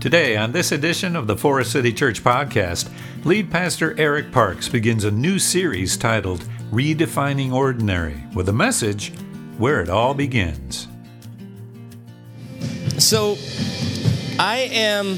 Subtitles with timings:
[0.00, 2.88] Today, on this edition of the Forest City Church podcast,
[3.24, 9.12] lead pastor Eric Parks begins a new series titled Redefining Ordinary with a message
[9.56, 10.86] where it all begins.
[12.96, 13.36] So,
[14.38, 15.14] I am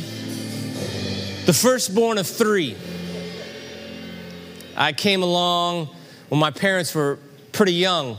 [1.44, 2.74] the firstborn of three.
[4.78, 5.90] I came along
[6.30, 7.18] when my parents were
[7.52, 8.16] pretty young.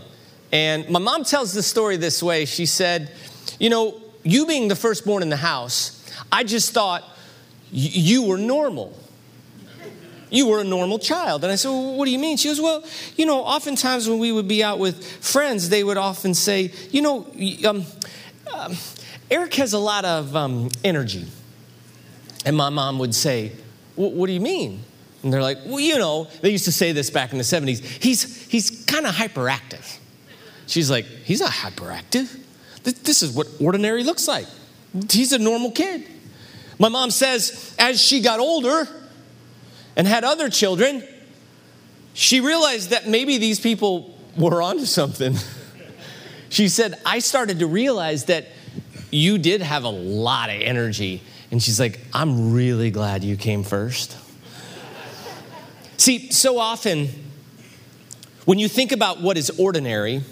[0.51, 2.45] And my mom tells the story this way.
[2.45, 3.11] She said,
[3.57, 5.97] You know, you being the firstborn in the house,
[6.31, 7.03] I just thought
[7.71, 8.97] you were normal.
[10.29, 11.43] You were a normal child.
[11.43, 12.37] And I said, well, What do you mean?
[12.37, 12.83] She goes, Well,
[13.17, 17.01] you know, oftentimes when we would be out with friends, they would often say, You
[17.01, 17.27] know,
[17.65, 17.85] um,
[18.53, 18.77] um,
[19.29, 21.27] Eric has a lot of um, energy.
[22.45, 23.51] And my mom would say,
[23.95, 24.83] What do you mean?
[25.21, 27.83] And they're like, Well, you know, they used to say this back in the 70s.
[28.01, 29.97] He's, he's kind of hyperactive.
[30.65, 32.39] She's like, He's not hyperactive.
[32.83, 34.47] This is what ordinary looks like.
[35.09, 36.05] He's a normal kid.
[36.81, 38.87] My mom says, as she got older
[39.95, 41.03] and had other children,
[42.13, 45.35] she realized that maybe these people were onto something.
[46.49, 48.47] she said, I started to realize that
[49.11, 51.21] you did have a lot of energy.
[51.51, 54.17] And she's like, I'm really glad you came first.
[55.97, 57.09] See, so often,
[58.45, 60.23] when you think about what is ordinary,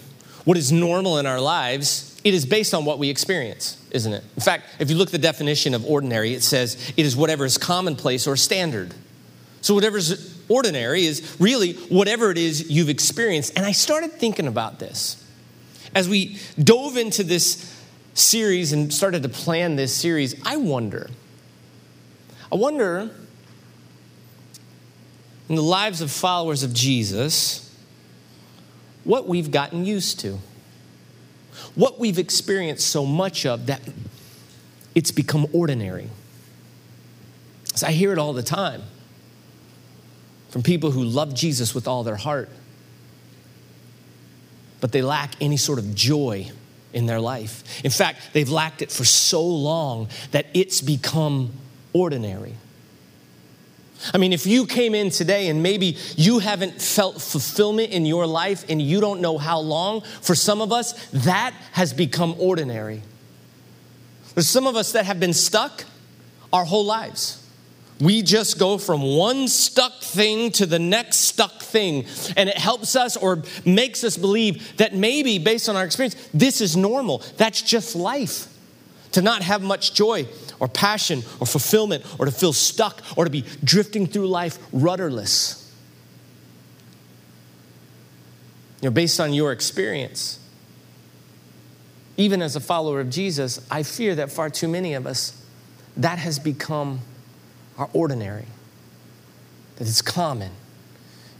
[0.44, 4.22] what is normal in our lives, it is based on what we experience, isn't it?
[4.36, 7.44] In fact, if you look at the definition of ordinary, it says it is whatever
[7.44, 8.94] is commonplace or standard.
[9.62, 13.56] So, whatever's ordinary is really whatever it is you've experienced.
[13.56, 15.16] And I started thinking about this.
[15.94, 17.76] As we dove into this
[18.14, 21.10] series and started to plan this series, I wonder,
[22.52, 23.10] I wonder
[25.48, 27.74] in the lives of followers of Jesus,
[29.04, 30.38] what we've gotten used to
[31.74, 33.80] what we've experienced so much of that
[34.94, 36.08] it's become ordinary.
[37.74, 38.82] So I hear it all the time
[40.50, 42.48] from people who love Jesus with all their heart,
[44.80, 46.50] but they lack any sort of joy
[46.92, 47.84] in their life.
[47.84, 51.52] In fact, they've lacked it for so long that it's become
[51.92, 52.54] ordinary.
[54.14, 58.26] I mean, if you came in today and maybe you haven't felt fulfillment in your
[58.26, 63.02] life and you don't know how long, for some of us, that has become ordinary.
[64.34, 65.84] There's some of us that have been stuck
[66.52, 67.36] our whole lives.
[68.00, 72.96] We just go from one stuck thing to the next stuck thing, and it helps
[72.96, 77.22] us or makes us believe that maybe, based on our experience, this is normal.
[77.36, 78.46] That's just life.
[79.12, 80.28] To not have much joy
[80.60, 85.56] or passion or fulfillment or to feel stuck or to be drifting through life rudderless.
[88.80, 90.38] You know, based on your experience,
[92.16, 95.42] even as a follower of Jesus, I fear that far too many of us,
[95.96, 97.00] that has become
[97.76, 98.46] our ordinary,
[99.76, 100.52] that it's common.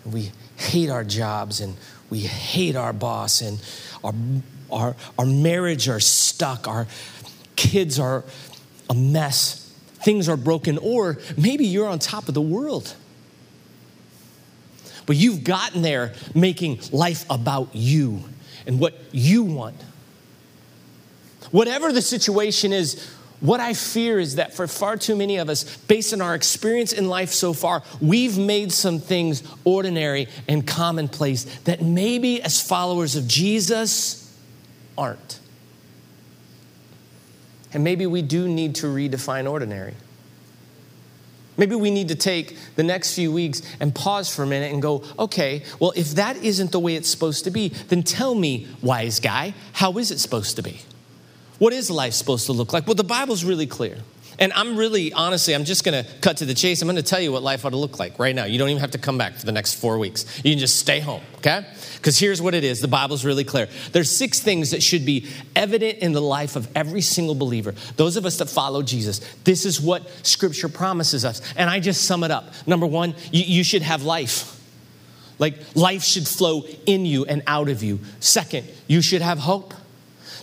[0.04, 1.76] And we hate our jobs and
[2.08, 3.60] we hate our boss and
[4.02, 4.14] our,
[4.70, 6.86] our, our marriage are stuck, our
[7.56, 8.24] kids are
[8.90, 12.94] a mess, things are broken, or maybe you're on top of the world.
[15.06, 18.22] But you've gotten there making life about you
[18.66, 19.76] and what you want.
[21.50, 25.76] Whatever the situation is, what I fear is that for far too many of us,
[25.78, 31.44] based on our experience in life so far, we've made some things ordinary and commonplace
[31.60, 34.36] that maybe as followers of Jesus
[34.96, 35.39] aren't.
[37.72, 39.94] And maybe we do need to redefine ordinary.
[41.56, 44.80] Maybe we need to take the next few weeks and pause for a minute and
[44.80, 48.66] go, okay, well, if that isn't the way it's supposed to be, then tell me,
[48.80, 50.80] wise guy, how is it supposed to be?
[51.58, 52.86] What is life supposed to look like?
[52.86, 53.98] Well, the Bible's really clear.
[54.40, 56.80] And I'm really, honestly, I'm just going to cut to the chase.
[56.80, 58.46] I'm going to tell you what life ought to look like right now.
[58.46, 60.24] You don't even have to come back for the next four weeks.
[60.42, 61.66] You can just stay home, okay?
[61.96, 63.68] Because here's what it is the Bible's really clear.
[63.92, 67.74] There's six things that should be evident in the life of every single believer.
[67.96, 71.42] Those of us that follow Jesus, this is what Scripture promises us.
[71.54, 72.50] And I just sum it up.
[72.66, 74.58] Number one, you, you should have life.
[75.38, 78.00] Like life should flow in you and out of you.
[78.20, 79.74] Second, you should have hope.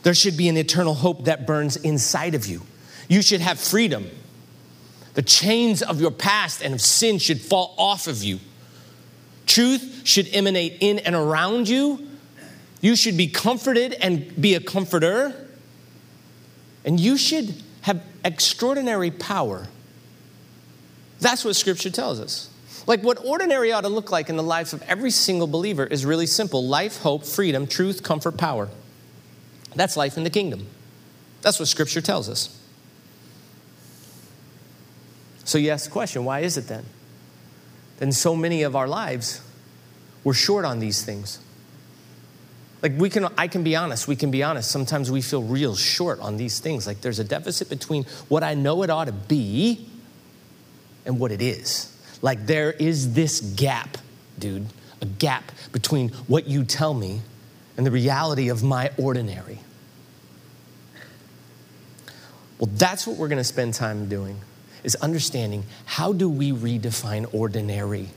[0.04, 2.62] There should be an eternal hope that burns inside of you.
[3.07, 4.09] You should have freedom.
[5.13, 8.39] The chains of your past and of sin should fall off of you.
[9.45, 12.07] Truth should emanate in and around you.
[12.81, 15.33] You should be comforted and be a comforter.
[16.86, 19.68] And you should have extraordinary power.
[21.19, 22.50] That's what Scripture tells us.
[22.86, 26.06] Like what ordinary ought to look like in the life of every single believer is
[26.06, 28.69] really simple life, hope, freedom, truth, comfort, power.
[29.75, 30.68] That's life in the kingdom.
[31.42, 32.56] That's what Scripture tells us.
[35.47, 36.83] So you ask the question why is it then?
[37.99, 39.41] Then so many of our lives,
[40.25, 41.39] we're short on these things.
[42.81, 44.69] Like we can, I can be honest, we can be honest.
[44.69, 46.85] Sometimes we feel real short on these things.
[46.85, 49.88] Like there's a deficit between what I know it ought to be
[51.05, 51.97] and what it is.
[52.21, 53.97] Like there is this gap,
[54.38, 54.67] dude,
[55.01, 57.21] a gap between what you tell me
[57.77, 59.59] and the reality of my ordinary.
[62.59, 64.41] Well, that's what we're going to spend time doing
[64.88, 68.07] is understanding how do we redefine ordinary?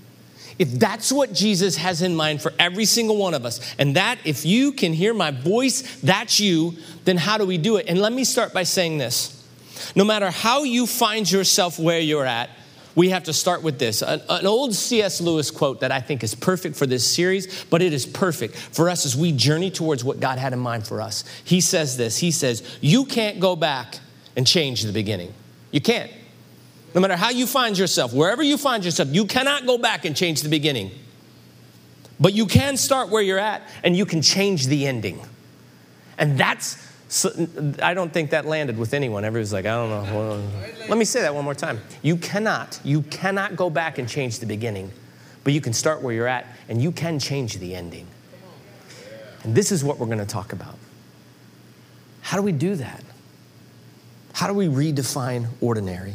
[0.59, 4.19] If that's what Jesus has in mind for every single one of us, and that
[4.25, 6.75] if you can hear my voice, that's you,
[7.05, 7.87] then how do we do it?
[7.89, 9.37] And let me start by saying this.
[9.97, 12.51] No matter how you find yourself where you're at,
[12.95, 14.03] we have to start with this.
[14.03, 15.21] An, an, old C.S.
[15.21, 18.91] Lewis quote that I think is perfect for this series, but it is perfect for
[18.91, 21.25] us as we journey towards what God had in mind for us.
[21.43, 23.99] He says this He says, You can't go back
[24.37, 25.33] and change the beginning.
[25.71, 26.11] You can't.
[26.95, 30.17] No matter how you find yourself, wherever you find yourself, you cannot go back and
[30.17, 30.91] change the beginning.
[32.19, 35.21] But you can start where you're at and you can change the ending.
[36.19, 36.87] And that's,
[37.83, 39.25] I don't think that landed with anyone.
[39.25, 40.43] Everyone's like, I don't know.
[40.89, 41.81] Let me say that one more time.
[42.03, 44.93] You cannot, you cannot go back and change the beginning,
[45.45, 48.07] but you can start where you're at and you can change the ending.
[49.45, 50.77] And this is what we're going to talk about.
[52.21, 53.03] How do we do that?
[54.35, 56.15] How do we redefine ordinary?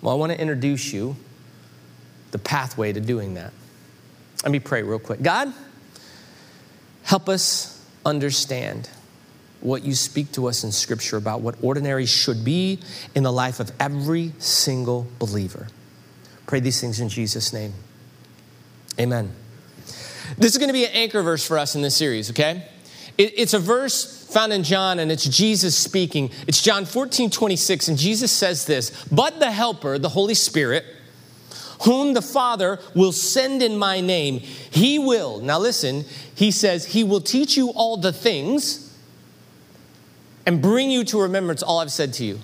[0.00, 1.16] Well, I want to introduce you
[2.30, 3.52] the pathway to doing that.
[4.44, 5.22] Let me pray real quick.
[5.22, 5.52] God,
[7.02, 8.88] help us understand
[9.60, 12.78] what you speak to us in Scripture about what ordinary should be
[13.14, 15.66] in the life of every single believer.
[16.46, 17.74] Pray these things in Jesus' name.
[19.00, 19.32] Amen.
[20.36, 22.68] This is going to be an anchor verse for us in this series, okay?
[23.16, 26.30] it's a verse found in John, and it's Jesus speaking.
[26.46, 30.84] It's John 14, 26, and Jesus says this But the Helper, the Holy Spirit,
[31.82, 36.04] whom the Father will send in my name, he will, now listen,
[36.34, 38.96] he says, he will teach you all the things
[40.46, 42.38] and bring you to remembrance all I've said to you.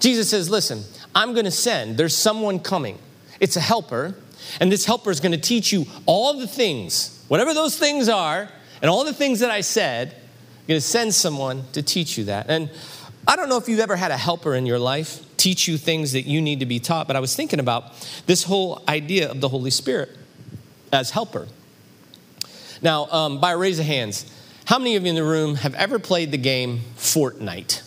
[0.00, 0.84] Jesus says, Listen,
[1.14, 2.98] I'm going to send, there's someone coming.
[3.40, 4.16] It's a helper,
[4.60, 8.48] and this helper is going to teach you all the things, whatever those things are,
[8.82, 10.14] and all the things that I said
[10.64, 12.46] I'm going to send someone to teach you that.
[12.48, 12.70] And
[13.28, 16.12] I don't know if you've ever had a helper in your life teach you things
[16.12, 17.92] that you need to be taught, but I was thinking about
[18.24, 20.08] this whole idea of the Holy Spirit
[20.90, 21.48] as helper.
[22.80, 24.24] Now, um, by a raise of hands,
[24.64, 27.82] how many of you in the room have ever played the game Fortnite?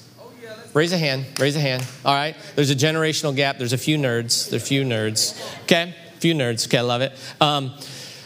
[0.75, 1.25] Raise a hand.
[1.39, 1.83] Raise a hand.
[2.05, 2.35] All right.
[2.55, 3.57] There's a generational gap.
[3.57, 4.51] There's a few nerds.
[4.51, 5.35] There's a few nerds.
[5.63, 5.95] Okay.
[6.15, 6.67] A few nerds.
[6.67, 6.77] Okay.
[6.77, 7.13] I love it.
[7.41, 7.73] Um,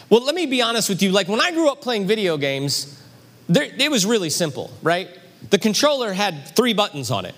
[0.09, 1.13] well, let me be honest with you.
[1.13, 3.00] Like when I grew up playing video games,
[3.49, 5.09] there, it was really simple, right?
[5.49, 7.35] The controller had three buttons on it.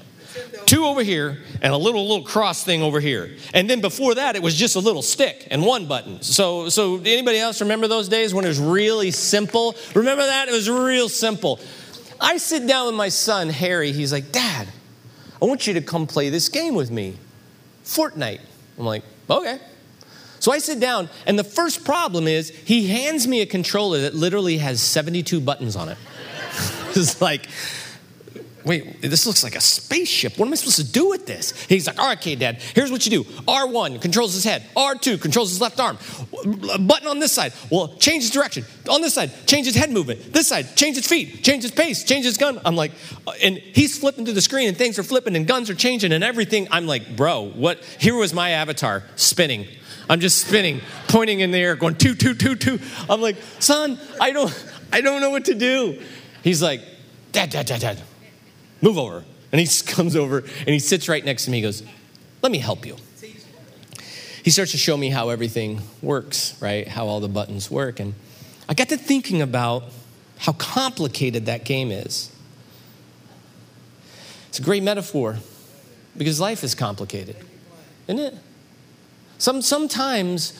[0.66, 3.36] Two over here and a little little cross thing over here.
[3.54, 6.22] And then before that it was just a little stick and one button.
[6.24, 9.76] So so anybody else remember those days when it was really simple?
[9.94, 10.48] Remember that?
[10.48, 11.60] It was real simple.
[12.20, 13.92] I sit down with my son harry.
[13.92, 14.68] He's like dad
[15.42, 17.18] i want you to come play this game with me
[17.84, 18.40] fortnite.
[18.80, 19.60] I'm like okay
[20.44, 24.14] so I sit down, and the first problem is he hands me a controller that
[24.14, 25.98] literally has 72 buttons on it.
[26.96, 27.48] it's like,
[28.66, 30.38] wait, this looks like a spaceship.
[30.38, 31.54] What am I supposed to do with this?
[31.68, 33.24] He's like, all right, okay, Dad, here's what you do.
[33.44, 34.66] R1 controls his head.
[34.76, 35.98] R2 controls his left arm.
[36.44, 37.54] Button on this side.
[37.72, 38.66] Well, change his direction.
[38.90, 40.34] On this side, change his head movement.
[40.34, 42.60] This side, change his feet, change his pace, change his gun.
[42.66, 42.92] I'm like,
[43.26, 46.12] uh, and he's flipping to the screen and things are flipping and guns are changing
[46.12, 46.68] and everything.
[46.70, 47.82] I'm like, bro, what?
[47.98, 49.68] Here was my avatar spinning.
[50.10, 52.80] I'm just spinning, pointing in the air, going two, two, two, two.
[53.10, 56.02] I'm like, son, I don't, I don't know what to do.
[56.44, 56.82] He's like,
[57.32, 58.02] dad, dad, dad, dad,
[58.82, 59.24] move over.
[59.52, 61.58] And he comes over and he sits right next to me.
[61.58, 61.84] He goes,
[62.42, 62.98] let me help you.
[64.44, 66.86] He starts to show me how everything works, right?
[66.86, 68.02] How all the buttons work.
[68.02, 68.14] And
[68.68, 69.86] I got to thinking about
[70.38, 72.30] how complicated that game is.
[74.50, 75.38] It's a great metaphor
[76.18, 77.38] because life is complicated,
[78.08, 78.36] isn't it?
[79.44, 80.58] Some, sometimes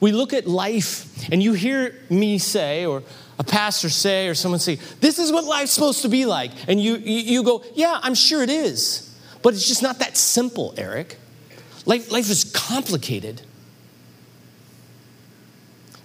[0.00, 3.02] we look at life and you hear me say, or
[3.38, 6.50] a pastor say, or someone say, This is what life's supposed to be like.
[6.66, 9.14] And you, you, go, Yeah, I'm sure it is.
[9.42, 11.18] But it's just not that simple, Eric.
[11.84, 13.42] Life, life is complicated.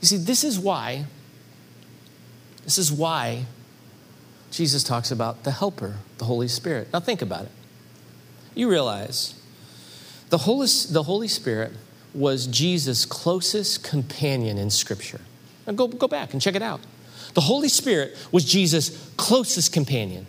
[0.02, 1.06] You see, this is why,
[2.66, 3.46] this is why
[4.52, 6.90] Jesus talks about the helper, the Holy Spirit.
[6.92, 7.52] Now think about it.
[8.54, 9.34] You realize
[10.30, 11.72] the Holy, the Holy Spirit
[12.18, 15.22] was Jesus' closest companion in Scripture.
[15.66, 16.82] Now go, go back and check it out.
[17.34, 20.26] The Holy Spirit was Jesus' closest companion.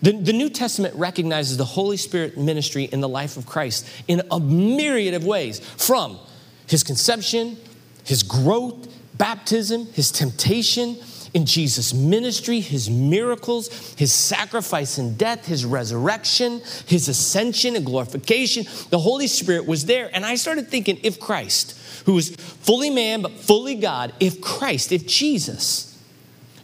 [0.00, 4.22] The, the New Testament recognizes the Holy Spirit ministry in the life of Christ in
[4.30, 6.18] a myriad of ways from
[6.66, 7.56] his conception,
[8.04, 8.88] his growth,
[9.18, 10.96] baptism, his temptation,
[11.34, 18.64] in Jesus' ministry, his miracles, his sacrifice and death, his resurrection, his ascension and glorification.
[18.90, 20.10] The Holy Spirit was there.
[20.12, 24.92] And I started thinking if Christ, who was fully man but fully God, if Christ,
[24.92, 25.88] if Jesus,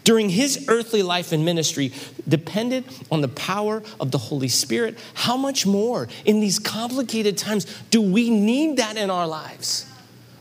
[0.04, 1.92] during his earthly life and ministry
[2.28, 7.66] depended on the power of the Holy Spirit, how much more in these complicated times
[7.90, 9.90] do we need that in our lives?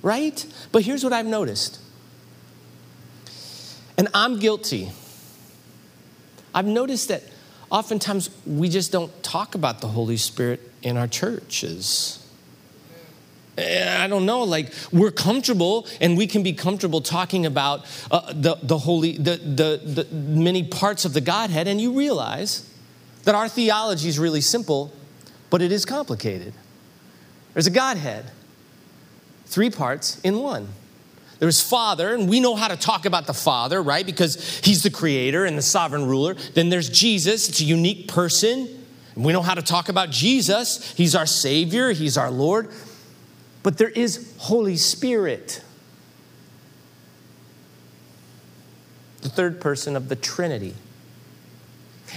[0.01, 0.46] Right?
[0.72, 1.80] But here's what I've noticed.
[4.03, 4.91] And I'm guilty.
[6.53, 7.24] I've noticed that
[7.69, 12.19] oftentimes we just don't talk about the Holy Spirit in our churches.
[13.57, 18.33] Eh, I don't know, like we're comfortable and we can be comfortable talking about uh,
[18.33, 22.69] the, the holy, the, the, the many parts of the Godhead, and you realize
[23.24, 24.91] that our theology is really simple,
[25.50, 26.53] but it is complicated.
[27.53, 28.31] There's a Godhead,
[29.45, 30.67] three parts in one.
[31.39, 34.05] There's Father, and we know how to talk about the Father, right?
[34.05, 36.35] Because He's the creator and the sovereign ruler.
[36.53, 38.85] Then there's Jesus, it's a unique person.
[39.15, 40.93] We know how to talk about Jesus.
[40.93, 42.69] He's our Savior, He's our Lord.
[43.61, 45.63] But there is Holy Spirit,
[49.21, 50.75] the third person of the Trinity.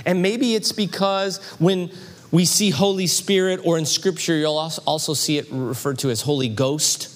[0.04, 1.90] And maybe it's because when
[2.30, 6.48] we see Holy Spirit, or in Scripture, you'll also see it referred to as Holy
[6.48, 7.15] Ghost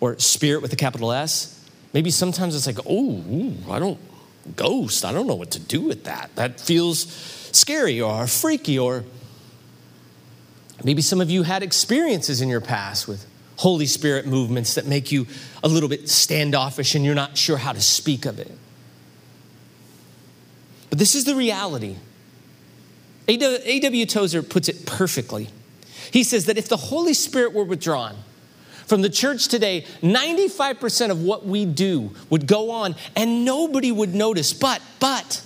[0.00, 1.54] or Spirit with a capital S.
[1.92, 3.98] Maybe sometimes it's like, oh, I don't,
[4.56, 6.30] ghost, I don't know what to do with that.
[6.36, 7.10] That feels
[7.52, 9.04] scary or freaky, or
[10.84, 13.26] maybe some of you had experiences in your past with
[13.56, 15.26] Holy Spirit movements that make you
[15.64, 18.52] a little bit standoffish and you're not sure how to speak of it.
[20.90, 21.96] But this is the reality.
[23.26, 24.06] A.W.
[24.06, 25.48] Tozer puts it perfectly.
[26.12, 28.16] He says that if the Holy Spirit were withdrawn
[28.88, 34.14] from the church today, 95% of what we do would go on and nobody would
[34.14, 34.52] notice.
[34.52, 35.42] But, but,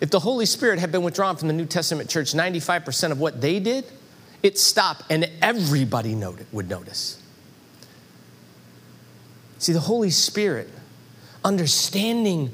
[0.00, 3.40] if the Holy Spirit had been withdrawn from the New Testament church, 95% of what
[3.40, 3.84] they did
[4.42, 6.14] it stopped and everybody
[6.50, 7.22] would notice.
[9.58, 10.68] See, the Holy Spirit,
[11.44, 12.50] understanding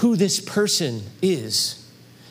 [0.00, 1.81] who this person is,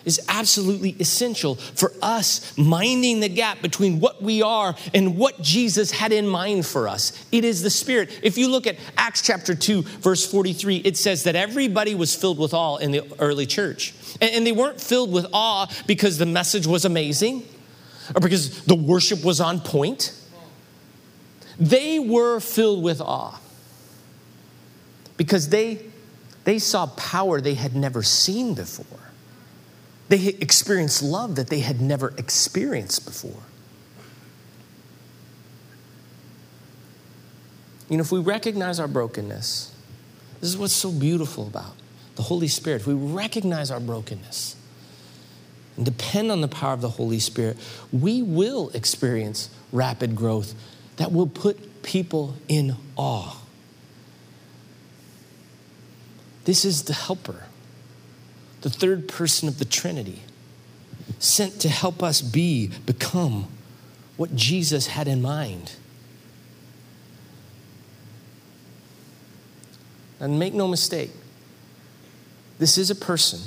[0.05, 5.91] is absolutely essential for us minding the gap between what we are and what Jesus
[5.91, 7.13] had in mind for us.
[7.31, 8.20] It is the Spirit.
[8.24, 12.39] If you look at Acts chapter 2, verse 43, it says that everybody was filled
[12.39, 13.93] with awe in the early church.
[14.22, 17.43] And they weren't filled with awe because the message was amazing
[18.15, 20.13] or because the worship was on point.
[21.60, 23.39] They were filled with awe
[25.17, 25.86] because they,
[26.46, 29.11] they saw power they had never seen before.
[30.12, 33.44] They experienced love that they had never experienced before.
[37.88, 39.74] You know, if we recognize our brokenness,
[40.41, 41.77] this is what's so beautiful about
[42.18, 42.82] the Holy Spirit.
[42.82, 44.58] If we recognize our brokenness,
[45.77, 47.56] and depend on the power of the Holy Spirit,
[47.94, 50.56] we will experience rapid growth
[50.98, 53.38] that will put people in awe.
[56.44, 57.46] This is the helper,
[58.62, 60.22] the third person of the Trinity,
[61.20, 63.48] sent to help us be, become
[64.18, 65.74] what Jesus had in mind.
[70.20, 71.12] And make no mistake,
[72.60, 73.39] this is a person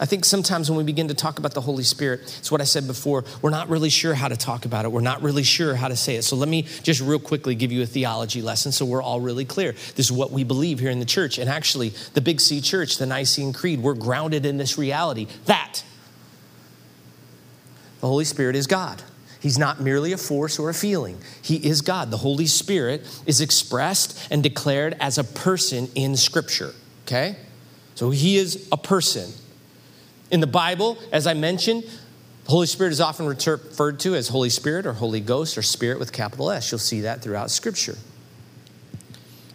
[0.00, 2.64] I think sometimes when we begin to talk about the Holy Spirit, it's what I
[2.64, 4.92] said before, we're not really sure how to talk about it.
[4.92, 6.22] We're not really sure how to say it.
[6.22, 9.44] So let me just real quickly give you a theology lesson so we're all really
[9.44, 9.72] clear.
[9.72, 11.36] This is what we believe here in the church.
[11.36, 15.84] And actually, the Big C Church, the Nicene Creed, we're grounded in this reality that
[18.00, 19.02] the Holy Spirit is God.
[19.38, 21.18] He's not merely a force or a feeling.
[21.42, 22.10] He is God.
[22.10, 26.72] The Holy Spirit is expressed and declared as a person in Scripture,
[27.06, 27.36] okay?
[27.96, 29.30] So he is a person.
[30.30, 31.84] In the Bible, as I mentioned,
[32.44, 35.98] the Holy Spirit is often referred to as Holy Spirit or Holy Ghost or Spirit
[35.98, 36.70] with capital S.
[36.70, 37.96] You'll see that throughout Scripture.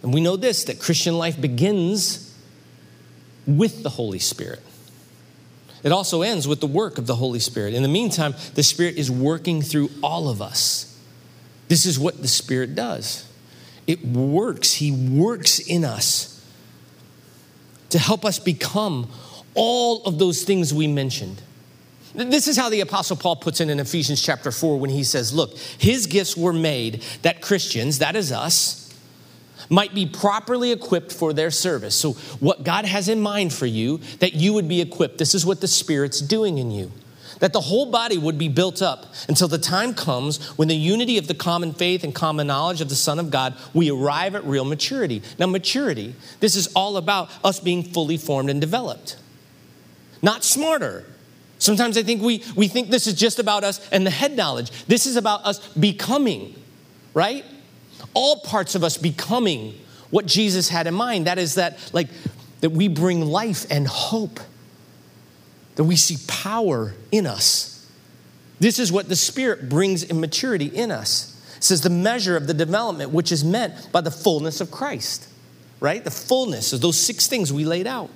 [0.02, 2.34] And we know this that Christian life begins
[3.46, 4.62] with the Holy Spirit.
[5.82, 7.74] It also ends with the work of the Holy Spirit.
[7.74, 10.98] In the meantime, the Spirit is working through all of us.
[11.68, 13.24] This is what the Spirit does
[13.86, 16.44] it works, He works in us
[17.90, 19.10] to help us become
[19.56, 21.42] all of those things we mentioned.
[22.14, 25.34] This is how the Apostle Paul puts it in Ephesians chapter 4 when he says,
[25.34, 28.86] Look, his gifts were made that Christians, that is us,
[29.68, 31.94] might be properly equipped for their service.
[31.94, 35.18] So, what God has in mind for you, that you would be equipped.
[35.18, 36.90] This is what the Spirit's doing in you.
[37.40, 41.18] That the whole body would be built up until the time comes when the unity
[41.18, 44.44] of the common faith and common knowledge of the Son of God, we arrive at
[44.44, 45.22] real maturity.
[45.38, 49.16] Now, maturity, this is all about us being fully formed and developed,
[50.22, 51.04] not smarter.
[51.58, 54.70] Sometimes I think we, we think this is just about us and the head knowledge.
[54.86, 56.54] This is about us becoming,
[57.14, 57.44] right?
[58.16, 61.26] all parts of us becoming what Jesus had in mind.
[61.26, 62.08] That is that, like,
[62.60, 64.40] that we bring life and hope,
[65.74, 67.86] that we see power in us.
[68.58, 71.34] This is what the Spirit brings in maturity in us.
[71.58, 75.28] It says the measure of the development which is meant by the fullness of Christ,
[75.78, 76.02] right?
[76.02, 78.10] The fullness of those six things we laid out.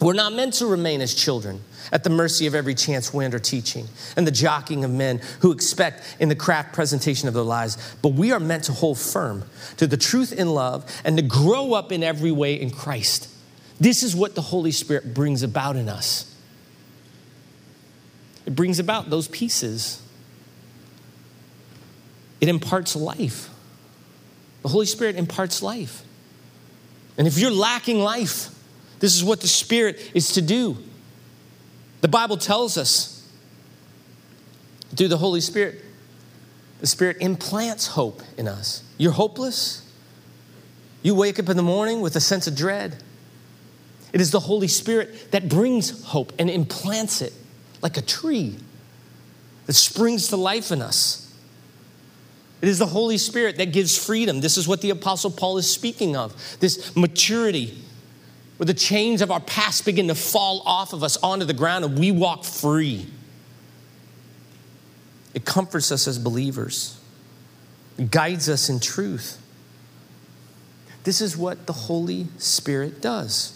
[0.00, 3.38] We're not meant to remain as children at the mercy of every chance wind or
[3.38, 3.86] teaching
[4.16, 7.96] and the jockeying of men who expect in the craft presentation of their lives.
[8.02, 9.44] But we are meant to hold firm
[9.78, 13.30] to the truth in love and to grow up in every way in Christ.
[13.80, 16.34] This is what the Holy Spirit brings about in us.
[18.44, 20.02] It brings about those pieces,
[22.40, 23.50] it imparts life.
[24.62, 26.02] The Holy Spirit imparts life.
[27.16, 28.50] And if you're lacking life,
[28.98, 30.78] this is what the Spirit is to do.
[32.00, 33.28] The Bible tells us
[34.94, 35.82] through the Holy Spirit,
[36.80, 38.82] the Spirit implants hope in us.
[38.98, 39.82] You're hopeless.
[41.02, 43.02] You wake up in the morning with a sense of dread.
[44.12, 47.32] It is the Holy Spirit that brings hope and implants it
[47.82, 48.56] like a tree
[49.66, 51.22] that springs to life in us.
[52.62, 54.40] It is the Holy Spirit that gives freedom.
[54.40, 57.82] This is what the Apostle Paul is speaking of this maturity
[58.56, 61.84] where the chains of our past begin to fall off of us onto the ground
[61.84, 63.06] and we walk free.
[65.34, 66.98] It comforts us as believers,
[67.98, 69.42] it guides us in truth.
[71.04, 73.55] This is what the Holy Spirit does.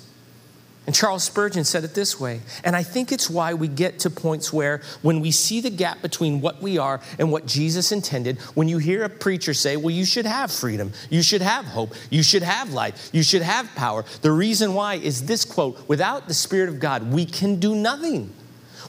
[0.86, 2.40] And Charles Spurgeon said it this way.
[2.64, 6.00] And I think it's why we get to points where, when we see the gap
[6.00, 9.90] between what we are and what Jesus intended, when you hear a preacher say, Well,
[9.90, 13.72] you should have freedom, you should have hope, you should have life, you should have
[13.74, 14.04] power.
[14.22, 18.32] The reason why is this quote Without the Spirit of God, we can do nothing.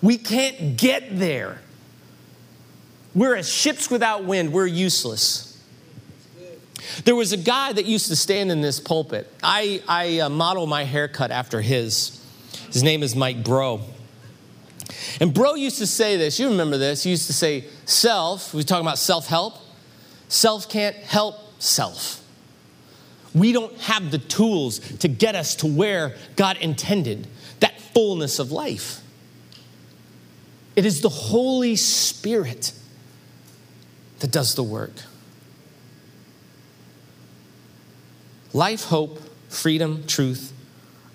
[0.02, 1.60] We can't get there.
[3.13, 5.51] We're as ships without wind, we're useless.
[7.06, 9.32] There was a guy that used to stand in this pulpit.
[9.44, 12.24] I, I uh, model my haircut after his.
[12.72, 13.82] His name is Mike Bro.
[15.20, 16.39] And Bro used to say this.
[16.39, 17.04] You remember this.
[17.04, 19.58] He used to say, self, we talking about self help.
[20.28, 22.24] Self can't help self.
[23.34, 27.28] We don't have the tools to get us to where God intended,
[27.60, 29.02] that fullness of life.
[30.76, 32.74] It is the Holy Spirit
[34.20, 34.91] that does the work.
[38.54, 40.54] Life, hope, freedom, truth,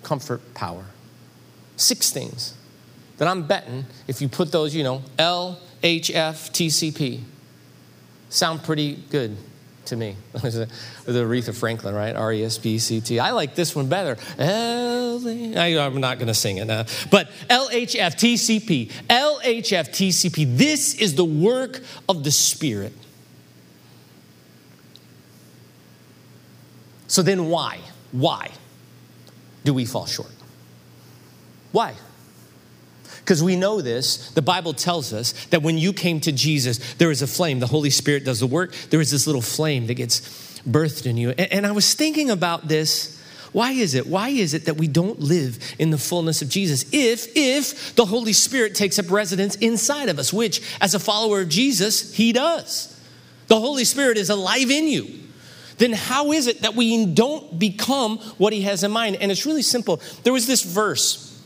[0.03, 0.85] comfort, power.
[1.75, 2.55] Six things
[3.17, 7.23] that I'm betting if you put those, you know, L, H, F, T, C, P,
[8.29, 9.37] sound pretty good
[9.85, 10.15] to me.
[10.33, 10.67] the
[11.07, 12.15] Aretha Franklin, right?
[12.15, 13.19] R E S P C T.
[13.19, 14.17] I like this one better.
[14.37, 16.85] L, I'm not going to sing it now.
[17.11, 18.91] But L H F T C P.
[19.09, 20.45] L H F T C P.
[20.45, 22.93] This is the work of the Spirit.
[27.07, 27.79] So then, why?
[28.11, 28.51] Why
[29.63, 30.31] do we fall short?
[31.71, 31.95] Why?
[33.19, 37.11] Because we know this, the Bible tells us that when you came to Jesus, there
[37.11, 37.59] is a flame.
[37.59, 38.73] The Holy Spirit does the work.
[38.89, 40.21] There is this little flame that gets
[40.61, 41.31] birthed in you.
[41.31, 43.21] And, and I was thinking about this.
[43.51, 44.07] Why is it?
[44.07, 48.05] Why is it that we don't live in the fullness of Jesus if if the
[48.05, 52.31] Holy Spirit takes up residence inside of us, which as a follower of Jesus, he
[52.33, 52.97] does.
[53.47, 55.26] The Holy Spirit is alive in you
[55.77, 59.17] then how is it that we don't become what he has in mind?
[59.17, 60.01] And it's really simple.
[60.23, 61.41] There was this verse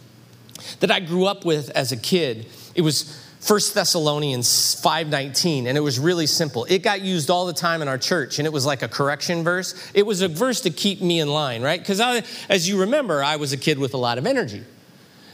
[0.79, 2.45] that I grew up with as a kid.
[2.75, 6.65] It was 1 Thessalonians 5:19 and it was really simple.
[6.69, 9.43] It got used all the time in our church and it was like a correction
[9.43, 9.73] verse.
[9.93, 11.83] It was a verse to keep me in line, right?
[11.83, 14.63] Cuz as you remember, I was a kid with a lot of energy.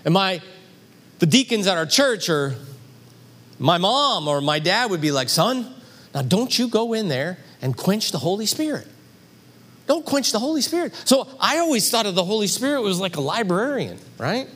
[0.05, 0.41] And my
[1.19, 2.55] the deacons at our church or
[3.59, 5.67] my mom or my dad would be like, "Son,
[6.15, 8.87] now don't you go in there and quench the Holy Spirit.
[9.87, 10.93] Don't quench the Holy Spirit.
[11.05, 14.47] So I always thought of the Holy Spirit was like a librarian, right?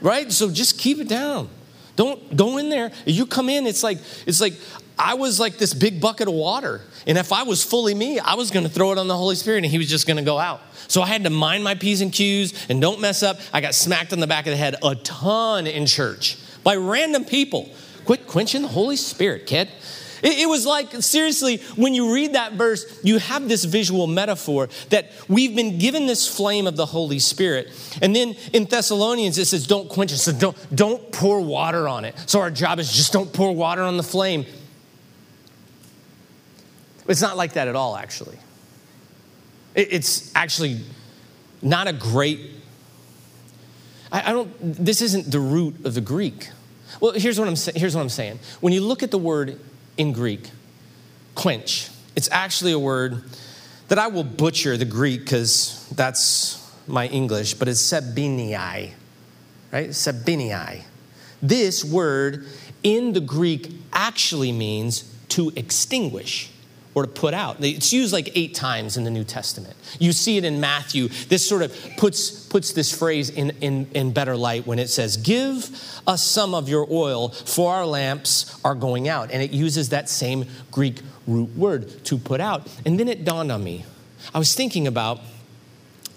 [0.00, 0.30] Right?
[0.32, 1.48] So just keep it down.
[1.96, 2.90] Don't go in there.
[3.06, 4.54] You come in, it's like, it's like
[4.98, 6.80] I was like this big bucket of water.
[7.06, 9.36] And if I was fully me, I was going to throw it on the Holy
[9.36, 10.60] Spirit and he was just going to go out.
[10.88, 13.38] So I had to mind my P's and Q's and don't mess up.
[13.52, 17.24] I got smacked on the back of the head a ton in church by random
[17.24, 17.70] people.
[18.04, 19.68] Quit quenching the Holy Spirit, kid.
[20.24, 24.70] It, it, was like, seriously, when you read that verse, you have this visual metaphor
[24.88, 27.70] that we've been given this flame of the Holy Spirit.
[28.00, 30.16] And then in Thessalonians, it says, don't quench it.
[30.16, 32.14] So don't, don't pour water on it.
[32.24, 34.46] So our job is just don't pour water on the flame.
[37.06, 38.38] It's not like that at all, actually.
[39.74, 40.80] It, it's actually
[41.60, 42.40] not a great,
[44.10, 44.50] I, I don't,
[44.82, 46.48] this isn't the root of the Greek.
[46.98, 48.38] Well, here's what, I'm, here's what I'm saying.
[48.62, 49.60] When you look at the word
[49.96, 50.50] in Greek,
[51.34, 53.22] quench, it's actually a word
[53.88, 58.90] that I will butcher the Greek because that's my English, but it's sebinii,
[59.72, 59.90] right?
[59.90, 60.82] Sebinii.
[61.42, 62.46] This word
[62.82, 66.50] in the Greek actually means to extinguish
[66.94, 67.56] or to put out.
[67.60, 69.74] It's used like eight times in the New Testament.
[69.98, 71.08] You see it in Matthew.
[71.08, 75.16] This sort of puts, puts this phrase in, in, in better light when it says,
[75.16, 75.68] Give
[76.06, 79.30] us some of your oil, for our lamps are going out.
[79.32, 82.68] And it uses that same Greek root word, to put out.
[82.86, 83.84] And then it dawned on me.
[84.32, 85.20] I was thinking about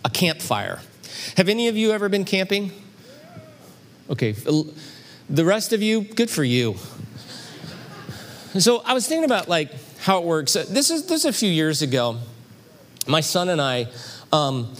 [0.05, 0.79] a campfire.
[1.37, 2.71] Have any of you ever been camping?
[4.09, 4.33] Okay,
[5.29, 6.75] the rest of you, good for you.
[8.59, 9.71] So I was thinking about like,
[10.07, 10.55] how it works.
[10.55, 12.17] Uh, this is this is a few years ago.
[13.07, 13.87] My son and I.
[14.31, 14.73] Um,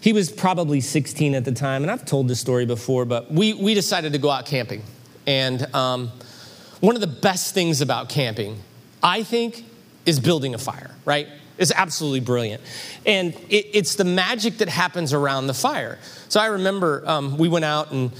[0.00, 3.54] he was probably 16 at the time, and I've told this story before, but we,
[3.54, 4.82] we decided to go out camping.
[5.28, 6.10] And um,
[6.80, 8.58] one of the best things about camping,
[9.00, 9.64] I think,
[10.04, 11.28] is building a fire, right?
[11.56, 12.60] It's absolutely brilliant.
[13.06, 16.00] And it, it's the magic that happens around the fire.
[16.28, 18.10] So I remember um, we went out and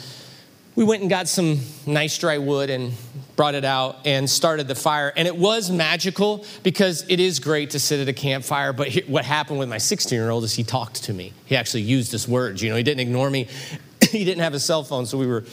[0.77, 2.93] we went and got some nice dry wood and
[3.37, 5.13] brought it out and started the fire.
[5.17, 8.73] And it was magical because it is great to sit at a campfire.
[8.73, 11.33] But what happened with my 16 year old is he talked to me.
[11.47, 12.63] He actually used his words.
[12.63, 13.49] You know, he didn't ignore me.
[14.11, 15.45] he didn't have a cell phone, so we were,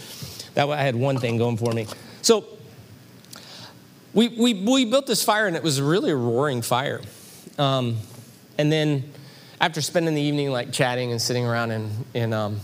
[0.55, 1.87] that way I had one thing going for me.
[2.21, 2.45] So
[4.13, 7.01] we, we, we built this fire and it was really a roaring fire.
[7.57, 7.97] Um,
[8.57, 9.11] and then
[9.61, 12.59] after spending the evening like chatting and sitting around in, in um,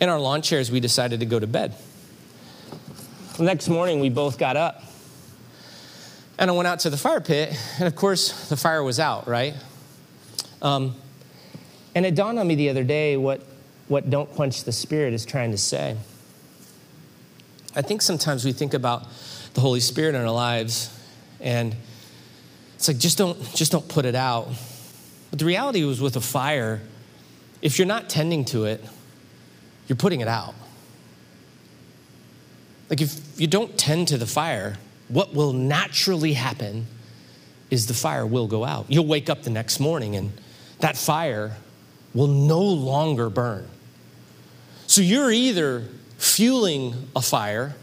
[0.00, 1.74] in our lawn chairs, we decided to go to bed.
[3.36, 4.82] The next morning, we both got up.
[6.38, 9.28] And I went out to the fire pit, and of course, the fire was out,
[9.28, 9.52] right?
[10.62, 10.94] Um,
[11.94, 13.42] and it dawned on me the other day what,
[13.88, 15.98] what Don't Quench the Spirit is trying to say.
[17.74, 19.06] I think sometimes we think about
[19.52, 20.98] the Holy Spirit in our lives,
[21.38, 21.76] and
[22.76, 24.48] it's like, just don't, just don't put it out.
[25.28, 26.80] But the reality was with a fire,
[27.60, 28.82] if you're not tending to it,
[29.88, 30.54] you're putting it out.
[32.88, 34.76] Like if you don't tend to the fire,
[35.08, 36.86] what will naturally happen
[37.70, 38.86] is the fire will go out.
[38.88, 40.32] You'll wake up the next morning and
[40.80, 41.56] that fire
[42.14, 43.68] will no longer burn.
[44.86, 45.84] So you're either
[46.18, 47.74] fueling a fire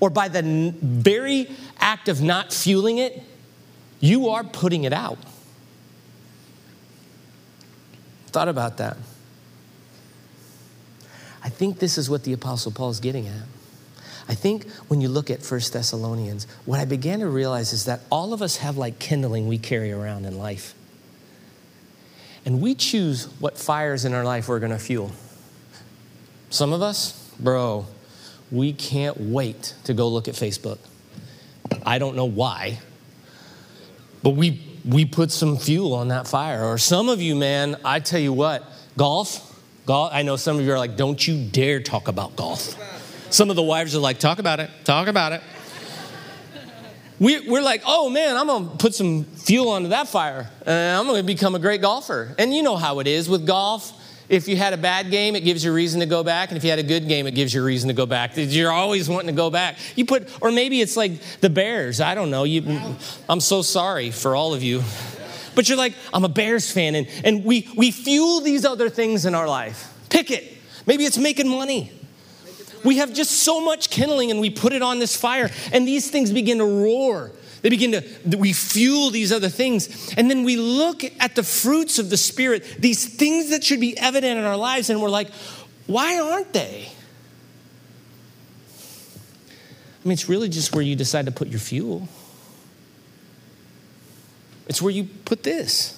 [0.00, 0.42] or by the
[0.82, 3.22] very act of not fueling it,
[4.00, 5.18] you are putting it out.
[8.28, 8.96] Thought about that.
[11.42, 13.44] I think this is what the Apostle Paul is getting at.
[14.28, 18.00] I think when you look at First Thessalonians, what I began to realize is that
[18.10, 20.74] all of us have like kindling we carry around in life.
[22.44, 25.12] And we choose what fires in our life we're going to fuel.
[26.50, 27.86] Some of us, bro,
[28.50, 30.78] we can't wait to go look at Facebook.
[31.84, 32.78] I don't know why,
[34.22, 36.64] but we, we put some fuel on that fire.
[36.64, 38.64] Or some of you, man, I tell you what,
[38.96, 42.76] golf, Golf, I know some of you are like, don't you dare talk about golf.
[43.30, 45.42] Some of the wives are like, talk about it, talk about it.
[47.18, 51.06] We, we're like, oh man, I'm gonna put some fuel onto that fire and I'm
[51.06, 52.34] gonna become a great golfer.
[52.38, 53.92] And you know how it is with golf.
[54.28, 56.50] If you had a bad game, it gives you reason to go back.
[56.50, 58.32] And if you had a good game, it gives you reason to go back.
[58.34, 59.76] You're always wanting to go back.
[59.94, 62.00] You put, or maybe it's like the Bears.
[62.00, 62.42] I don't know.
[62.42, 62.96] You,
[63.28, 64.82] I'm so sorry for all of you.
[65.54, 69.26] But you're like, I'm a Bears fan, and, and we, we fuel these other things
[69.26, 69.94] in our life.
[70.10, 70.58] Pick it.
[70.86, 71.92] Maybe it's making money.
[72.84, 76.10] We have just so much kindling and we put it on this fire, and these
[76.10, 77.32] things begin to roar.
[77.62, 80.14] They begin to, we fuel these other things.
[80.16, 83.98] And then we look at the fruits of the Spirit, these things that should be
[83.98, 85.30] evident in our lives, and we're like,
[85.86, 86.92] why aren't they?
[90.04, 92.08] I mean, it's really just where you decide to put your fuel.
[94.68, 95.92] It's where you put this.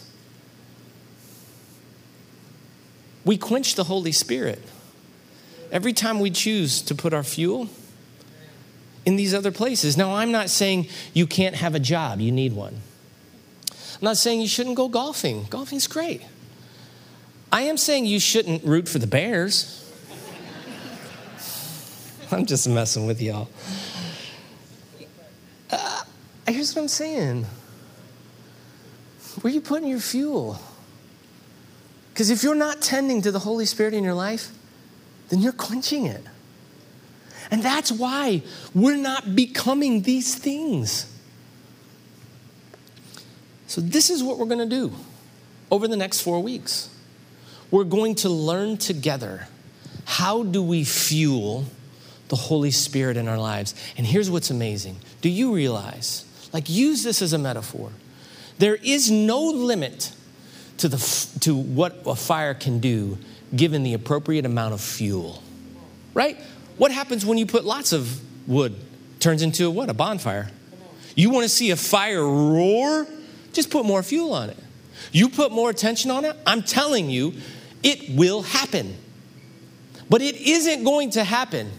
[3.25, 4.63] We quench the Holy Spirit
[5.71, 7.69] every time we choose to put our fuel
[9.05, 9.97] in these other places.
[9.97, 12.75] Now, I'm not saying you can't have a job, you need one.
[13.71, 16.23] I'm not saying you shouldn't go golfing, golfing's great.
[17.51, 19.91] I am saying you shouldn't root for the Bears.
[22.31, 23.49] I'm just messing with y'all.
[25.71, 26.03] Uh,
[26.47, 27.47] here's what I'm saying
[29.43, 30.59] where are you putting your fuel?
[32.13, 34.51] Because if you're not tending to the Holy Spirit in your life,
[35.29, 36.23] then you're quenching it.
[37.51, 38.43] And that's why
[38.75, 41.13] we're not becoming these things.
[43.67, 44.93] So, this is what we're going to do
[45.71, 46.91] over the next four weeks.
[47.71, 49.49] We're going to learn together
[50.05, 51.67] how do we fuel
[52.29, 53.75] the Holy Spirit in our lives.
[53.97, 57.91] And here's what's amazing do you realize, like, use this as a metaphor,
[58.59, 60.13] there is no limit
[60.79, 63.19] to, the, to what a fire can do
[63.55, 65.43] given the appropriate amount of fuel,
[66.15, 66.39] right?
[66.77, 68.77] What happens when you put lots of wood?
[69.21, 69.89] Turns into what?
[69.89, 70.51] A bonfire.
[71.15, 73.07] You want to see a fire roar?
[73.53, 74.57] Just put more fuel on it.
[75.13, 77.35] You put more attention on it, I'm telling you,
[77.83, 78.97] it will happen.
[80.11, 81.71] But it isn't going to happen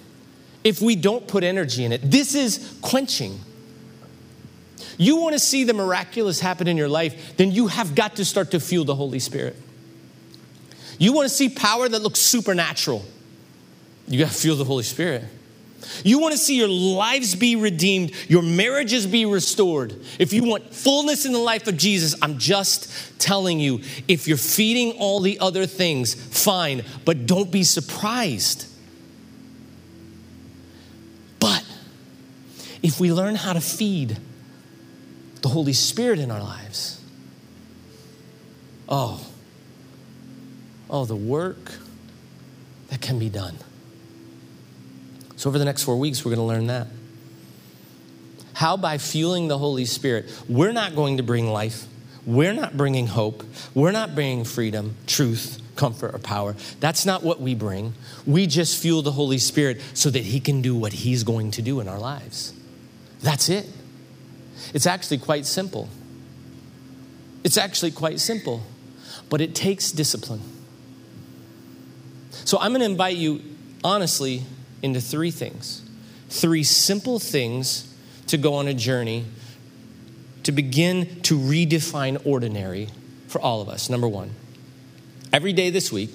[0.63, 2.01] if we don't put energy in it.
[2.03, 3.39] This is quenching.
[4.97, 8.25] You want to see the miraculous happen in your life, then you have got to
[8.25, 9.55] start to fuel the Holy Spirit.
[10.99, 13.03] You want to see power that looks supernatural,
[14.07, 15.23] you got to feel the Holy Spirit.
[16.03, 19.95] You want to see your lives be redeemed, your marriages be restored.
[20.19, 24.37] If you want fullness in the life of Jesus, I'm just telling you if you're
[24.37, 28.67] feeding all the other things, fine, but don't be surprised.
[31.39, 31.63] But
[32.83, 34.17] if we learn how to feed
[35.41, 37.01] the Holy Spirit in our lives,
[38.89, 39.25] oh,
[40.89, 41.73] oh, the work
[42.89, 43.57] that can be done.
[45.35, 46.87] So, over the next four weeks, we're going to learn that.
[48.53, 51.85] How, by fueling the Holy Spirit, we're not going to bring life,
[52.25, 56.57] we're not bringing hope, we're not bringing freedom, truth, comfort, or power.
[56.81, 57.93] That's not what we bring.
[58.25, 61.61] We just fuel the Holy Spirit so that He can do what He's going to
[61.61, 62.53] do in our lives.
[63.21, 63.65] That's it.
[64.73, 65.87] It's actually quite simple.
[67.45, 68.63] It's actually quite simple,
[69.29, 70.41] but it takes discipline.
[72.49, 73.43] So I'm going to invite you,
[73.83, 74.41] honestly,
[74.81, 75.83] into three things
[76.29, 79.25] three simple things to go on a journey
[80.41, 82.89] to begin to redefine ordinary
[83.27, 83.87] for all of us.
[83.87, 84.31] Number one,
[85.31, 86.09] every day this week,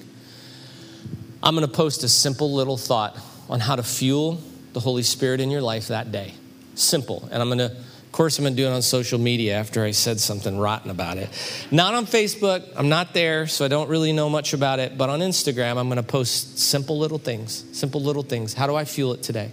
[1.41, 3.17] I'm going to post a simple little thought
[3.47, 4.41] on how to fuel
[4.73, 6.33] the Holy Spirit in your life that day.
[6.73, 7.29] Simple.
[7.31, 7.77] And I'm going to
[8.15, 11.17] course, I'm going to do it on social media after I said something rotten about
[11.17, 11.29] it.
[11.69, 12.65] Not on Facebook.
[12.77, 14.97] I'm not there, so I don't really know much about it.
[14.97, 17.65] But on Instagram, I'm going to post simple little things.
[17.77, 18.53] Simple little things.
[18.53, 19.51] How do I fuel it today,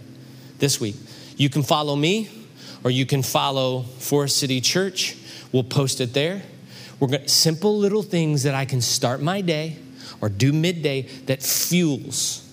[0.58, 0.94] this week?
[1.36, 2.30] You can follow me,
[2.84, 5.16] or you can follow Forest City Church.
[5.50, 6.42] We'll post it there.
[7.00, 9.76] We're going simple little things that I can start my day
[10.20, 12.48] or do midday that fuels.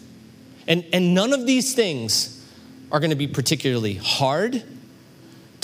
[0.68, 2.44] And, and none of these things
[2.92, 4.64] are going to be particularly hard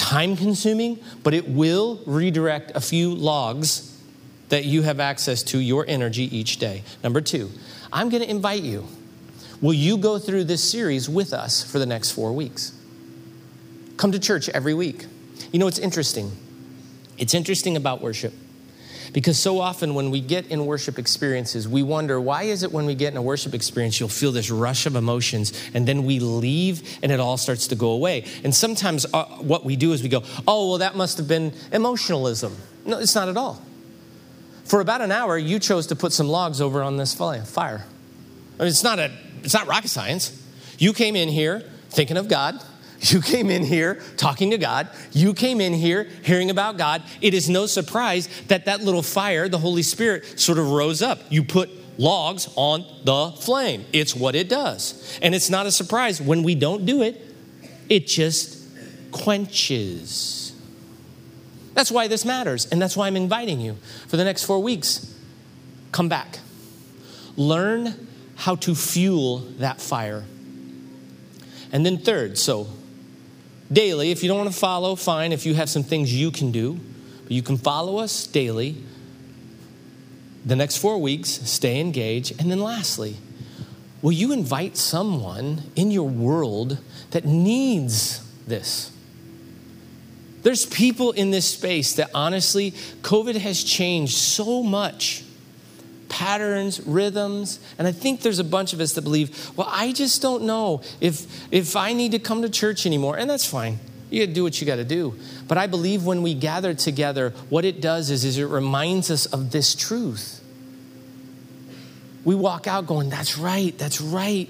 [0.05, 3.99] time consuming, but it will redirect a few logs
[4.49, 6.83] that you have access to your energy each day.
[7.03, 7.49] Number two,
[7.91, 8.87] I'm going to invite you.
[9.61, 12.79] Will you go through this series with us for the next four weeks?
[13.97, 15.07] Come to church every week.
[15.51, 16.31] You know, it's interesting.
[17.17, 18.33] It's interesting about worship
[19.15, 22.85] because so often when we get in worship experiences, we wonder why is it when
[22.85, 26.19] we get in a worship experience, you'll feel this rush of emotions, and then we
[26.19, 28.25] leave and it all starts to go away.
[28.43, 31.53] And sometimes uh, what we do is we go, oh, well, that must have been
[31.71, 32.57] emotionalism.
[32.83, 33.61] No, it's not at all.
[34.65, 37.45] For about an hour, you chose to put some logs over on this fire.
[37.55, 40.43] I mean, it's not a, it's not rocket science.
[40.77, 42.61] You came in here thinking of God
[43.11, 44.89] you came in here talking to God.
[45.11, 47.03] You came in here hearing about God.
[47.21, 51.19] It is no surprise that that little fire, the Holy Spirit, sort of rose up.
[51.29, 53.85] You put logs on the flame.
[53.93, 55.19] It's what it does.
[55.21, 57.21] And it's not a surprise when we don't do it,
[57.89, 58.63] it just
[59.11, 60.53] quenches.
[61.73, 62.67] That's why this matters.
[62.71, 65.13] And that's why I'm inviting you for the next four weeks.
[65.91, 66.39] Come back.
[67.35, 70.23] Learn how to fuel that fire.
[71.71, 72.67] And then, third, so
[73.71, 74.11] daily.
[74.11, 75.31] If you don't want to follow, fine.
[75.31, 76.79] If you have some things you can do,
[77.23, 78.77] but you can follow us daily.
[80.45, 82.39] The next four weeks, stay engaged.
[82.39, 83.17] And then lastly,
[84.01, 86.77] will you invite someone in your world
[87.11, 88.91] that needs this?
[90.43, 95.24] There's people in this space that honestly, COVID has changed so much
[96.09, 97.59] patterns, rhythms.
[97.77, 100.81] And I think there's a bunch of us that believe, well, I just don't know
[101.01, 103.17] if, if I need to come to church anymore.
[103.17, 103.79] And that's fine.
[104.09, 105.17] You got to do what you got to do.
[105.47, 109.25] But I believe when we gather together, what it does is, is it reminds us
[109.25, 110.41] of this truth.
[112.23, 114.49] We walk out going, that's right, that's right.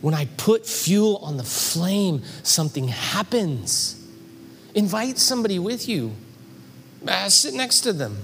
[0.00, 4.00] When I put fuel on the flame, something happens.
[4.74, 6.12] Invite somebody with you.
[7.06, 8.18] Uh, sit next to them.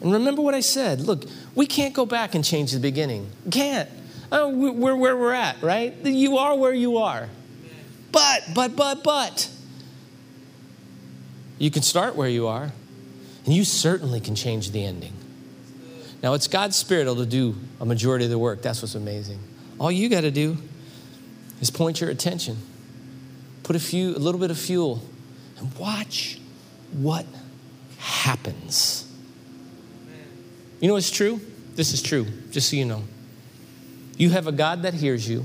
[0.00, 1.00] And remember what I said.
[1.00, 3.30] Look, we can't go back and change the beginning.
[3.50, 3.88] Can't.
[4.30, 5.94] Oh, we're where we're at, right?
[6.04, 7.28] You are where you are.
[8.12, 9.50] But, but, but, but.
[11.58, 12.72] You can start where you are,
[13.44, 15.12] and you certainly can change the ending.
[16.22, 18.62] Now, it's God's Spirit that'll do a majority of the work.
[18.62, 19.38] That's what's amazing.
[19.80, 20.56] All you got to do
[21.60, 22.56] is point your attention,
[23.62, 25.02] put a, few, a little bit of fuel,
[25.58, 26.40] and watch
[26.92, 27.26] what
[27.98, 29.07] happens.
[30.80, 31.40] You know it's true?
[31.74, 33.02] This is true, just so you know.
[34.16, 35.44] You have a God that hears you,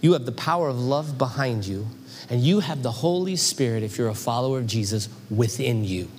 [0.00, 1.86] you have the power of love behind you,
[2.30, 6.10] and you have the Holy Spirit, if you're a follower of Jesus, within you.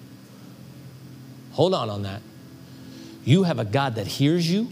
[1.53, 2.21] Hold on on that.
[3.23, 4.69] You have a God that hears you,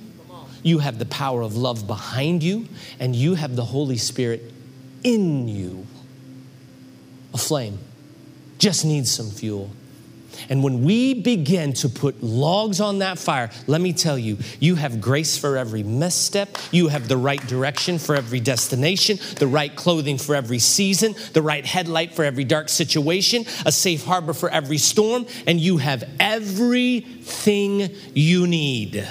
[0.62, 2.68] you have the power of love behind you,
[3.00, 4.42] and you have the Holy Spirit
[5.04, 5.86] in you.
[7.34, 7.80] A flame
[8.60, 9.72] just needs some fuel.
[10.50, 14.76] And when we begin to put logs on that fire, let me tell you, you
[14.76, 16.58] have grace for every misstep.
[16.72, 21.42] You have the right direction for every destination, the right clothing for every season, the
[21.42, 26.04] right headlight for every dark situation, a safe harbor for every storm, and you have
[26.20, 29.08] everything you need.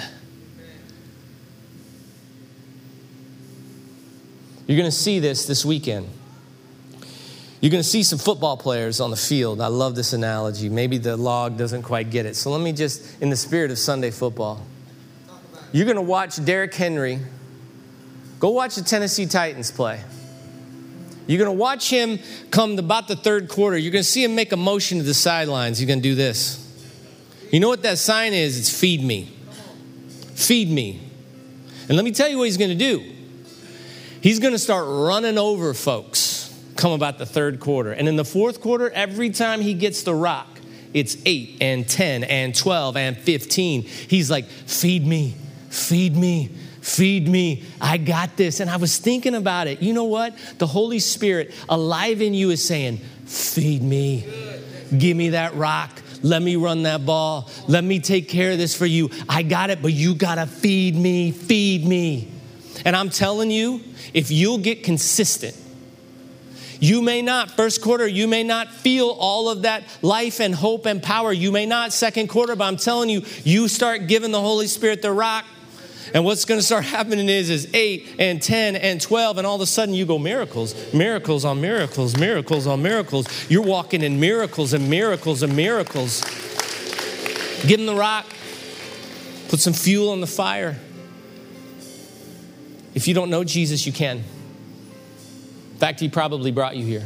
[4.65, 6.07] You're going to see this this weekend.
[7.63, 9.61] You're going to see some football players on the field.
[9.61, 10.67] I love this analogy.
[10.67, 12.35] Maybe the log doesn't quite get it.
[12.35, 14.61] So let me just, in the spirit of Sunday football,
[15.71, 17.19] you're going to watch Derrick Henry.
[18.41, 20.01] Go watch the Tennessee Titans play.
[21.25, 22.19] You're going to watch him
[22.51, 23.77] come about the third quarter.
[23.77, 25.79] You're going to see him make a motion to the sidelines.
[25.79, 26.59] You're going to do this.
[27.49, 28.59] You know what that sign is?
[28.59, 29.33] It's feed me.
[30.35, 30.99] Feed me.
[31.87, 33.09] And let me tell you what he's going to do.
[34.19, 36.32] He's going to start running over folks
[36.75, 37.91] come about the third quarter.
[37.91, 40.47] And in the fourth quarter, every time he gets the rock,
[40.93, 43.83] it's 8 and 10 and 12 and 15.
[43.83, 45.35] He's like, feed me,
[45.69, 46.47] feed me,
[46.81, 47.63] feed me.
[47.81, 48.59] I got this.
[48.59, 49.81] And I was thinking about it.
[49.81, 50.35] You know what?
[50.59, 54.27] The Holy Spirit alive in you is saying, feed me,
[54.95, 56.01] give me that rock.
[56.21, 57.49] Let me run that ball.
[57.67, 59.09] Let me take care of this for you.
[59.27, 62.31] I got it, but you got to feed me, feed me.
[62.85, 63.81] And I'm telling you,
[64.13, 65.55] if you'll get consistent,
[66.83, 70.85] you may not, first quarter, you may not feel all of that life and hope
[70.85, 71.31] and power.
[71.31, 75.01] You may not, second quarter, but I'm telling you, you start giving the Holy Spirit
[75.01, 75.45] the rock.
[76.13, 79.55] And what's going to start happening is, is 8 and 10 and 12, and all
[79.55, 83.49] of a sudden you go miracles, miracles on miracles, miracles on miracles.
[83.49, 86.19] You're walking in miracles and miracles and miracles.
[87.65, 88.25] Give him the rock,
[89.47, 90.77] put some fuel on the fire.
[92.93, 94.25] If you don't know Jesus, you can
[95.77, 97.05] fact, He probably brought you here.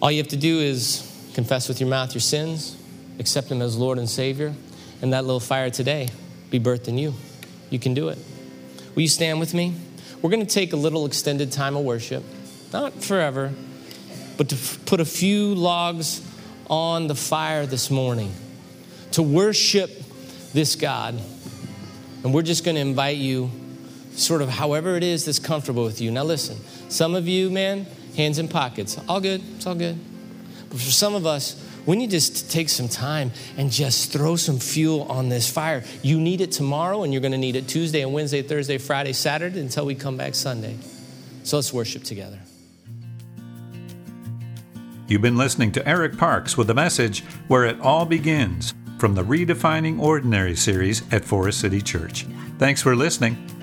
[0.00, 2.76] All you have to do is confess with your mouth your sins,
[3.18, 4.54] accept Him as Lord and Savior,
[5.02, 6.08] and that little fire today
[6.50, 7.14] be birthed in you.
[7.68, 8.18] You can do it.
[8.94, 9.74] Will you stand with me?
[10.22, 12.24] We're going to take a little extended time of worship,
[12.72, 13.52] not forever,
[14.36, 16.26] but to put a few logs
[16.68, 18.32] on the fire this morning
[19.12, 19.90] to worship
[20.52, 21.20] this God.
[22.22, 23.50] And we're just going to invite you
[24.20, 26.10] sort of however it is that's comfortable with you.
[26.10, 28.98] Now, listen, some of you, man, hands in pockets.
[29.08, 29.98] All good, it's all good.
[30.68, 34.36] But for some of us, we need just to take some time and just throw
[34.36, 35.82] some fuel on this fire.
[36.02, 39.12] You need it tomorrow, and you're going to need it Tuesday and Wednesday, Thursday, Friday,
[39.12, 40.76] Saturday until we come back Sunday.
[41.42, 42.38] So let's worship together.
[45.08, 49.24] You've been listening to Eric Parks with the message where it all begins from the
[49.24, 52.26] Redefining Ordinary series at Forest City Church.
[52.58, 53.59] Thanks for listening.